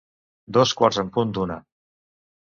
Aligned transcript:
Dos 0.55 0.71
quarts 0.79 0.99
en 1.01 1.11
punt 1.17 1.33
d'una. 1.39 1.59